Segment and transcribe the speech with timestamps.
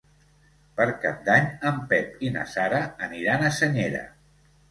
[0.79, 4.03] Per Cap d'Any en Pep i na Sara aniran a Senyera.